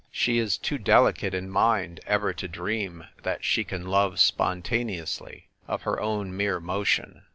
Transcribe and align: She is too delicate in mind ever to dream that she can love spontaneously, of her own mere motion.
She 0.09 0.39
is 0.39 0.57
too 0.57 0.79
delicate 0.79 1.35
in 1.35 1.51
mind 1.51 1.99
ever 2.07 2.33
to 2.33 2.47
dream 2.47 3.03
that 3.21 3.45
she 3.45 3.63
can 3.63 3.85
love 3.85 4.19
spontaneously, 4.19 5.49
of 5.67 5.83
her 5.83 6.01
own 6.01 6.35
mere 6.35 6.59
motion. 6.59 7.21